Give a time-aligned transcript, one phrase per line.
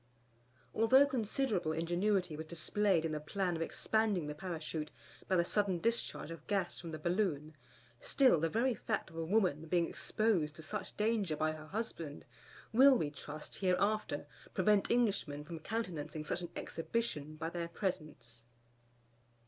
[0.73, 4.89] Although considerable ingenuity was displayed in the plan of expanding the Parachute
[5.27, 7.55] by the sudden discharge of gas from the balloon;
[7.99, 12.25] still the very fact of a woman being exposed to such danger by her husband,
[12.73, 14.25] will, we trust, hereafter
[14.55, 18.45] prevent Englishmen from countenancing such an exhibition by their presence.